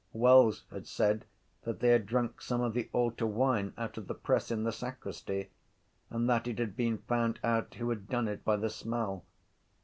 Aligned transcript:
Wells 0.13 0.63
had 0.71 0.87
said 0.87 1.25
that 1.61 1.79
they 1.79 1.89
had 1.89 2.07
drunk 2.07 2.41
some 2.41 2.59
of 2.59 2.73
the 2.73 2.89
altar 2.91 3.27
wine 3.27 3.71
out 3.77 3.99
of 3.99 4.07
the 4.07 4.15
press 4.15 4.49
in 4.49 4.63
the 4.63 4.71
sacristy 4.71 5.51
and 6.09 6.27
that 6.27 6.47
it 6.47 6.57
had 6.57 6.75
been 6.75 6.97
found 7.07 7.39
out 7.43 7.75
who 7.75 7.87
had 7.91 8.09
done 8.09 8.27
it 8.27 8.43
by 8.43 8.55
the 8.57 8.71
smell. 8.71 9.25